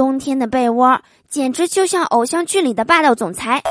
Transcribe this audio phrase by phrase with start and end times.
[0.00, 3.62] 冬天的被窝简直就像偶像剧里的霸道总裁。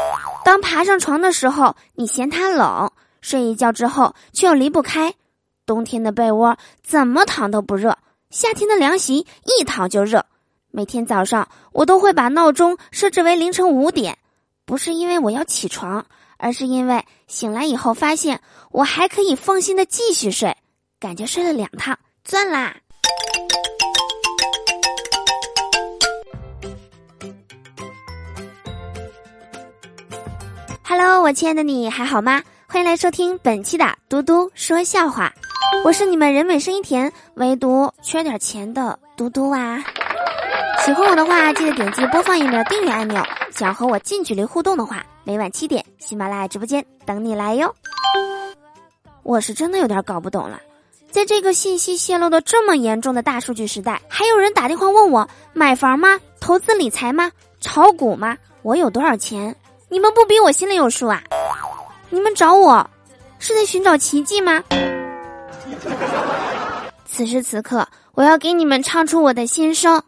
[0.45, 5.15] 当爬上床的时候，你嫌它冷；睡一觉之后，却又离不开。
[5.65, 7.97] 冬天的被窝怎么躺都不热，
[8.29, 10.23] 夏天的凉席一躺就热。
[10.69, 14.19] 每天早上，我都会把闹钟设置为凌晨五点，
[14.67, 16.05] 不是因为我要起床，
[16.37, 20.55] 而是因为醒来以后发现我还可以放心的继续睡，
[20.99, 22.75] 感觉睡了两趟，赚啦
[30.89, 32.41] ！Hello，我亲爱的你还好吗？
[32.67, 35.31] 欢迎来收听本期的嘟嘟说笑话，
[35.85, 39.83] 我是你们人美声音甜，唯独缺点钱的嘟嘟啊！
[40.83, 43.23] 喜欢我的话，记得点击播放页面的订阅按钮。
[43.51, 47.71] 想和我近距离互动的话，每晚七点喜马拉雅直播间等你来哟。
[49.21, 50.59] 我是真的有点搞不懂了，
[51.11, 56.19] 在这个信息泄露的这么严重的大数据时代，还有人打电话问我买房吗？
[56.39, 57.31] 投资理财吗？
[57.61, 58.35] 炒股吗？
[58.63, 59.55] 我有多少钱？
[59.91, 61.19] 你们不比我心里有数啊？
[62.11, 62.87] 你们找我，
[63.39, 64.63] 是在寻找奇迹吗？
[67.07, 70.01] 此时此刻，我要给你们唱出我的心声。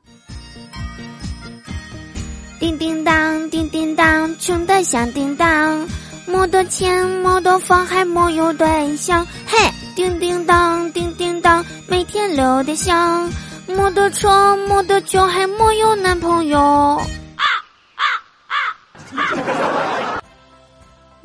[2.59, 5.87] 叮叮当，叮叮当，穷得像叮当，
[6.27, 9.25] 没得钱，没得房，还没有对象。
[9.47, 9.57] 嘿，
[9.95, 13.27] 叮叮当，叮叮当，每天溜得香，
[13.65, 17.01] 没得车，没得酒，还没有男朋友。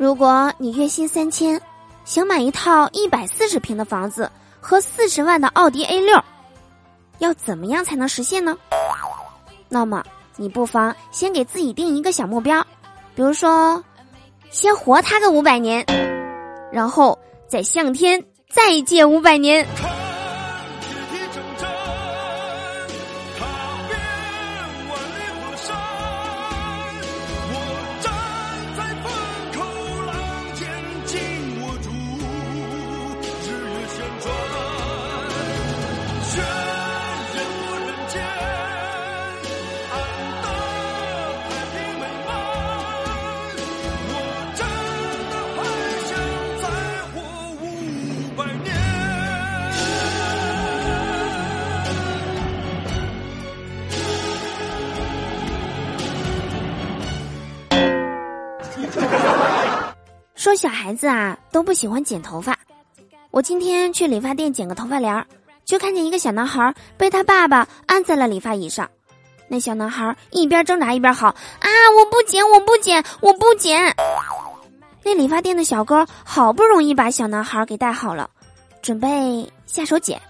[0.06, 1.60] 如果你月薪三千，
[2.04, 6.22] 想买一套一百四十平的房子和四十万的奥迪 A 六，
[7.18, 8.56] 要怎么样才能实现呢？
[9.68, 10.04] 那么
[10.36, 12.64] 你不妨先给自己定一个小目标，
[13.16, 13.82] 比如说，
[14.48, 15.84] 先活他个五百年，
[16.70, 19.66] 然后再向天再借五百年。
[60.34, 62.56] 说小孩子啊都不喜欢剪头发，
[63.30, 65.26] 我今天去理发店剪个头发帘儿，
[65.64, 68.90] 就看见一个小男孩被他爸爸按在了理发椅上。
[69.48, 71.30] 那小男孩一边挣扎一边喊
[71.60, 73.94] ：“啊，我不剪，我不剪，我不剪！”
[75.06, 78.28] 那理发店的小哥好不容易把小男孩给带好了，
[78.82, 80.20] 准备下手剪。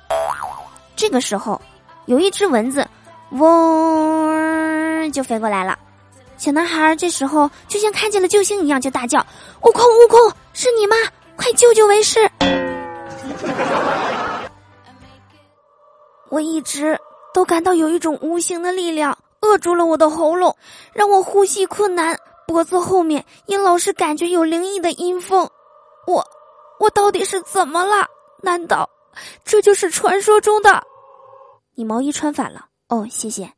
[0.95, 1.59] 这个时候，
[2.05, 2.87] 有一只蚊子，
[3.31, 5.79] 嗡就飞过来了。
[6.37, 9.19] 小男孩这时候就像看见了救星一样，就大叫
[9.65, 10.95] ：“悟空，悟空，是你吗？
[11.37, 12.31] 快救救为师！”
[16.29, 17.01] 我一直
[17.33, 20.55] 都感到有一种无形的力量扼住了我的喉咙，
[20.93, 25.49] 让我呼吸困难，脖子后面也老是感觉有灵异的阴风。
[26.07, 26.25] 我，
[26.79, 28.07] 我到底是怎么了？
[28.43, 28.89] 难道
[29.45, 30.83] 这就是传说中的？
[31.75, 33.51] 你毛衣穿反了哦，谢谢。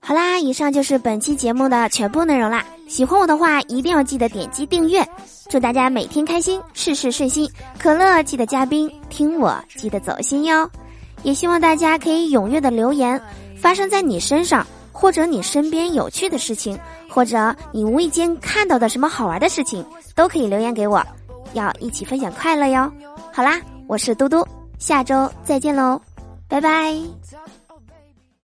[0.00, 2.64] 好啦，以上就是本期节目的全部内容啦。
[2.86, 5.04] 喜欢我的话，一定要记得点击订阅。
[5.48, 7.50] 祝大家每天开心，事事顺心。
[7.78, 10.70] 可乐记得加冰，听我记得走心哟。
[11.22, 13.20] 也希望大家可以踊跃的留言，
[13.56, 16.78] 发生在你身上或者你身边有趣的事情，
[17.08, 19.84] 或者你无意间看到的什么好玩的事情，
[20.14, 21.04] 都可以留言给我，
[21.54, 22.90] 要一起分享快乐哟。
[23.32, 24.46] 好啦，我是嘟嘟，
[24.78, 26.00] 下周再见喽，
[26.48, 26.94] 拜拜。